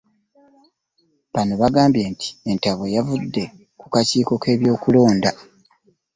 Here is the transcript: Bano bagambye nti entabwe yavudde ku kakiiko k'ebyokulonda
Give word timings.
Bano 1.33 1.53
bagambye 1.61 2.03
nti 2.13 2.27
entabwe 2.51 2.87
yavudde 2.95 3.43
ku 3.79 3.85
kakiiko 3.93 4.33
k'ebyokulonda 4.43 5.29